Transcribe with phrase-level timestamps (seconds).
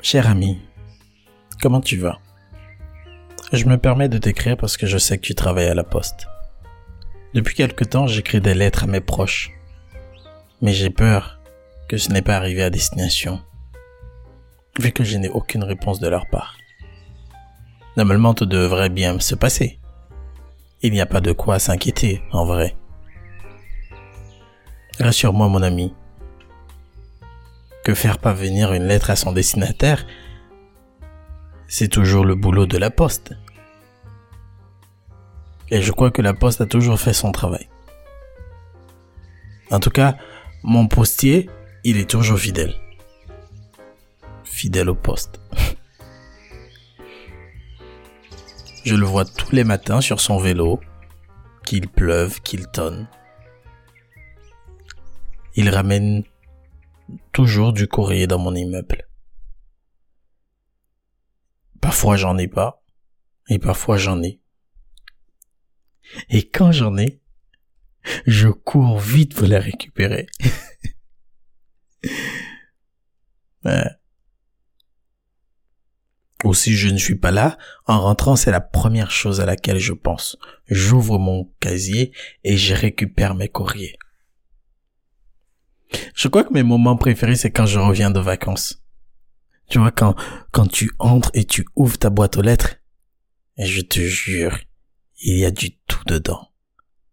[0.00, 0.60] Cher ami,
[1.60, 2.20] comment tu vas?
[3.52, 6.28] Je me permets de t'écrire parce que je sais que tu travailles à la poste.
[7.34, 9.50] Depuis quelque temps, j'écris des lettres à mes proches.
[10.62, 11.40] Mais j'ai peur
[11.88, 13.40] que ce n'est pas arrivé à destination,
[14.78, 16.56] vu que je n'ai aucune réponse de leur part.
[17.96, 19.80] Normalement, tout devrait bien se passer.
[20.82, 22.76] Il n'y a pas de quoi s'inquiéter, en vrai.
[25.00, 25.92] Rassure-moi, mon ami,
[27.88, 30.06] que faire parvenir une lettre à son destinataire,
[31.68, 33.32] c'est toujours le boulot de la poste.
[35.70, 37.66] Et je crois que la poste a toujours fait son travail.
[39.70, 40.18] En tout cas,
[40.62, 41.48] mon postier,
[41.82, 42.74] il est toujours fidèle.
[44.44, 45.40] Fidèle au poste.
[48.84, 50.78] Je le vois tous les matins sur son vélo,
[51.64, 53.08] qu'il pleuve, qu'il tonne.
[55.54, 56.24] Il ramène
[57.32, 59.08] toujours du courrier dans mon immeuble.
[61.80, 62.82] Parfois j'en ai pas,
[63.48, 64.40] et parfois j'en ai.
[66.28, 67.20] Et quand j'en ai,
[68.26, 70.26] je cours vite pour les récupérer.
[76.44, 79.78] Ou si je ne suis pas là, en rentrant, c'est la première chose à laquelle
[79.78, 80.38] je pense.
[80.66, 82.12] J'ouvre mon casier
[82.44, 83.98] et je récupère mes courriers.
[86.14, 88.82] Je crois que mes moments préférés, c'est quand je reviens de vacances.
[89.68, 90.14] Tu vois, quand,
[90.50, 92.76] quand tu entres et tu ouvres ta boîte aux lettres,
[93.58, 94.58] et je te jure,
[95.20, 96.48] il y a du tout dedans.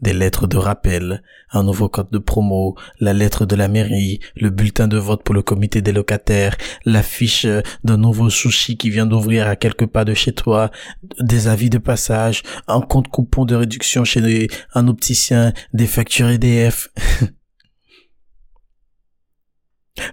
[0.00, 4.50] Des lettres de rappel, un nouveau code de promo, la lettre de la mairie, le
[4.50, 7.46] bulletin de vote pour le comité des locataires, l'affiche
[7.82, 10.70] d'un nouveau sushi qui vient d'ouvrir à quelques pas de chez toi,
[11.18, 16.90] des avis de passage, un compte coupon de réduction chez un opticien, des factures EDF.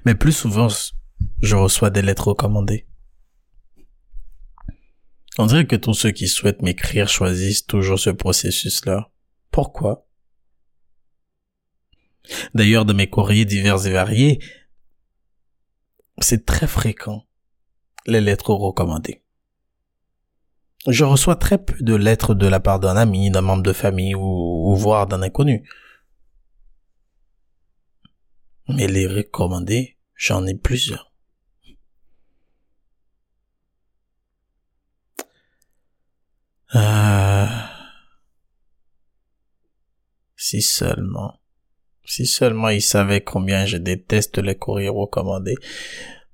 [0.05, 0.67] Mais plus souvent,
[1.41, 2.85] je reçois des lettres recommandées.
[5.37, 9.11] On dirait que tous ceux qui souhaitent m'écrire choisissent toujours ce processus-là.
[9.51, 10.07] Pourquoi?
[12.53, 14.39] D'ailleurs, de mes courriers divers et variés,
[16.19, 17.25] c'est très fréquent,
[18.07, 19.21] les lettres recommandées.
[20.87, 24.15] Je reçois très peu de lettres de la part d'un ami, d'un membre de famille
[24.15, 25.67] ou voire d'un inconnu.
[28.67, 31.11] Mais les recommandés, j'en ai plusieurs.
[36.69, 37.71] Ah.
[40.35, 41.39] Si seulement,
[42.03, 45.55] si seulement il savait combien je déteste les courriers recommandés,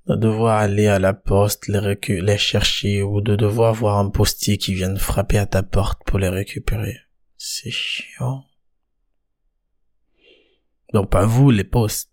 [0.06, 4.58] de devoir aller à la poste, les, les chercher ou de devoir voir un postier
[4.58, 6.98] qui vienne frapper à ta porte pour les récupérer.
[7.36, 8.44] C'est chiant.
[10.92, 12.11] Non, pas vous, les postes.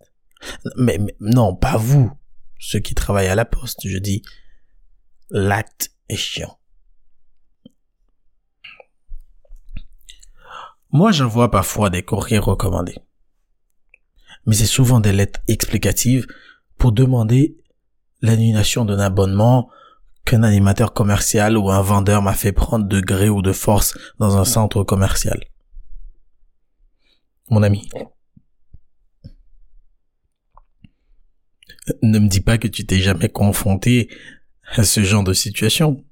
[0.75, 2.11] Mais, non, pas vous,
[2.59, 3.87] ceux qui travaillent à la poste.
[3.87, 4.21] Je dis,
[5.29, 6.59] l'acte est chiant.
[10.91, 12.97] Moi, j'envoie parfois des courriers recommandés.
[14.45, 16.25] Mais c'est souvent des lettres explicatives
[16.77, 17.57] pour demander
[18.21, 19.69] l'annulation d'un abonnement
[20.25, 24.37] qu'un animateur commercial ou un vendeur m'a fait prendre de gré ou de force dans
[24.37, 25.39] un centre commercial.
[27.49, 27.89] Mon ami,
[32.01, 34.09] ne me dis pas que tu t'es jamais confronté
[34.75, 36.03] à ce genre de situation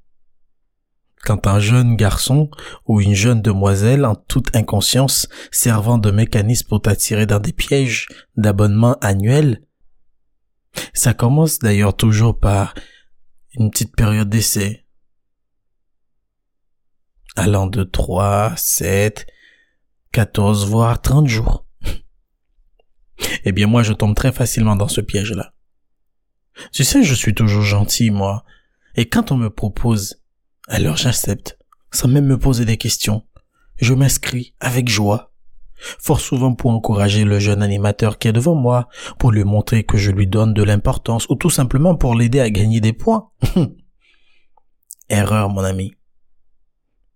[1.24, 2.50] quand un jeune garçon
[2.86, 8.08] ou une jeune demoiselle en toute inconscience servant de mécanisme pour t'attirer dans des pièges
[8.38, 9.62] d'abonnement annuel.
[10.94, 12.74] Ça commence d'ailleurs toujours par
[13.56, 14.86] une petite période d'essai
[17.36, 19.28] allant de 3, 7,
[20.12, 21.66] 14, voire 30 jours.
[23.44, 25.54] eh bien moi je tombe très facilement dans ce piège-là.
[26.72, 28.44] Tu sais, je suis toujours gentil, moi.
[28.96, 30.22] Et quand on me propose
[30.68, 31.58] alors j'accepte,
[31.92, 33.24] sans même me poser des questions.
[33.78, 35.32] Je m'inscris avec joie,
[36.00, 39.98] fort souvent pour encourager le jeune animateur qui est devant moi, pour lui montrer que
[39.98, 43.30] je lui donne de l'importance, ou tout simplement pour l'aider à gagner des points.
[45.10, 45.94] Erreur, mon ami.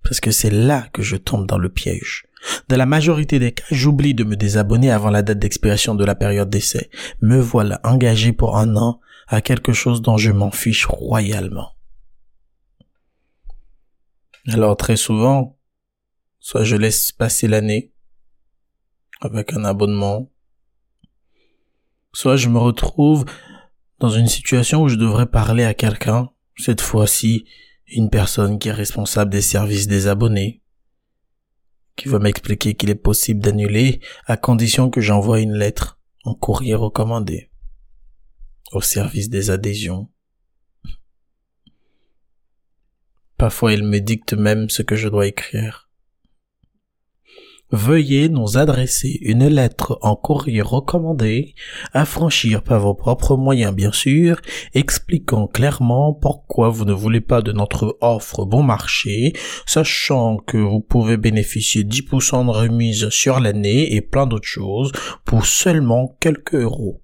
[0.03, 2.25] Parce que c'est là que je tombe dans le piège.
[2.69, 6.15] Dans la majorité des cas, j'oublie de me désabonner avant la date d'expiration de la
[6.15, 6.89] période d'essai.
[7.21, 11.71] Me voilà engagé pour un an à quelque chose dont je m'en fiche royalement.
[14.47, 15.57] Alors très souvent,
[16.39, 17.93] soit je laisse passer l'année
[19.21, 20.29] avec un abonnement,
[22.11, 23.23] soit je me retrouve
[23.99, 27.45] dans une situation où je devrais parler à quelqu'un, cette fois-ci
[27.87, 30.61] une personne qui est responsable des services des abonnés,
[31.95, 36.75] qui va m'expliquer qu'il est possible d'annuler à condition que j'envoie une lettre en courrier
[36.75, 37.50] recommandé
[38.71, 40.09] au service des adhésions.
[43.37, 45.89] Parfois il me dicte même ce que je dois écrire.
[47.73, 51.55] Veuillez nous adresser une lettre en courrier recommandé,
[51.93, 54.41] affranchir par vos propres moyens bien sûr,
[54.73, 59.31] expliquant clairement pourquoi vous ne voulez pas de notre offre bon marché,
[59.65, 64.91] sachant que vous pouvez bénéficier 10% de remise sur l'année et plein d'autres choses
[65.23, 67.00] pour seulement quelques euros.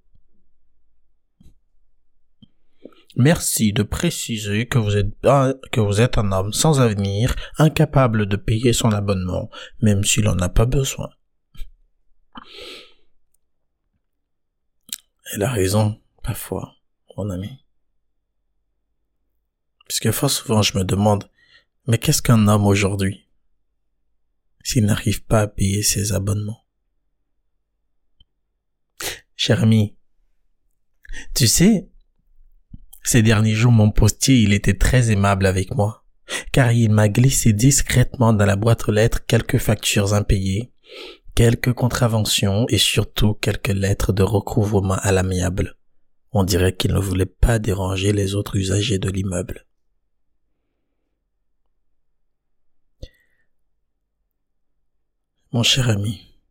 [3.20, 8.92] Merci de préciser que vous êtes un, que homme sans avenir, incapable de payer son
[8.92, 9.50] abonnement,
[9.82, 11.10] même s'il n'en a pas besoin.
[15.34, 16.76] Elle a raison, parfois,
[17.18, 17.66] mon ami.
[19.88, 21.28] Puisque fort souvent je me demande,
[21.88, 23.28] mais qu'est-ce qu'un homme aujourd'hui
[24.64, 26.68] s'il n'arrive pas à payer ses abonnements?
[29.36, 29.98] Cher ami,
[31.34, 31.90] tu sais,
[33.08, 36.04] ces derniers jours, mon postier, il était très aimable avec moi,
[36.52, 40.74] car il m'a glissé discrètement dans la boîte aux lettres quelques factures impayées,
[41.34, 45.78] quelques contraventions et surtout quelques lettres de recouvrement à l'amiable.
[46.34, 49.66] On dirait qu'il ne voulait pas déranger les autres usagers de l'immeuble.
[55.54, 56.42] Mon cher ami,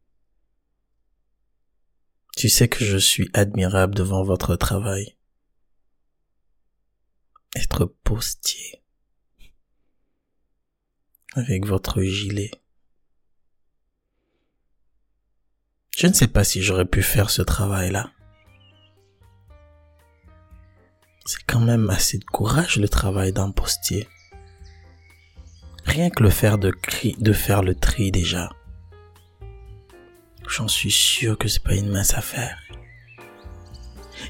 [2.34, 5.15] tu sais que je suis admirable devant votre travail
[7.56, 8.82] être postier
[11.34, 12.50] avec votre gilet.
[15.96, 18.10] Je ne sais pas si j'aurais pu faire ce travail-là.
[21.24, 24.06] C'est quand même assez de courage le travail d'un postier.
[25.84, 28.50] Rien que le faire de, cri, de faire le tri déjà.
[30.48, 32.65] J'en suis sûr que c'est pas une mince affaire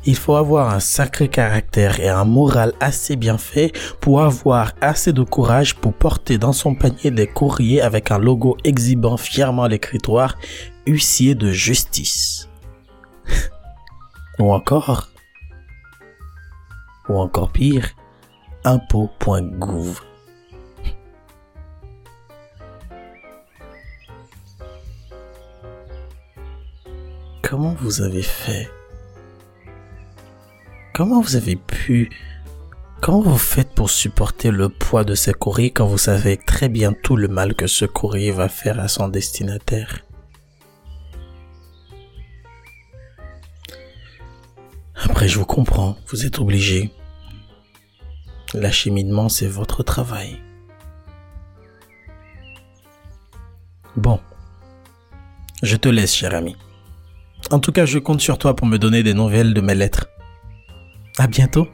[0.05, 5.13] il faut avoir un sacré caractère et un moral assez bien fait pour avoir assez
[5.13, 10.37] de courage pour porter dans son panier des courriers avec un logo exhibant fièrement l'écritoire
[10.87, 12.49] huissier de justice.
[14.39, 15.09] ou encore,
[17.09, 17.91] ou encore pire,
[18.65, 20.03] impôt.gouv.
[27.43, 28.69] Comment vous avez fait
[30.97, 32.09] Comment vous avez pu...
[33.03, 36.95] Comment vous faites pour supporter le poids de ce courrier quand vous savez très bien
[36.95, 40.07] tout le mal que ce courrier va faire à son destinataire?
[44.95, 46.91] Après, je vous comprends, vous êtes obligé.
[48.55, 50.41] L'acheminement, c'est votre travail.
[53.97, 54.19] Bon.
[55.63, 56.57] Je te laisse, cher ami.
[57.51, 60.09] En tout cas, je compte sur toi pour me donner des nouvelles de mes lettres.
[61.19, 61.67] À bientôt.